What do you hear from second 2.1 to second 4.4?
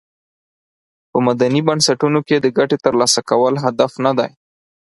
کې د ګټې تر لاسه کول هدف ندی.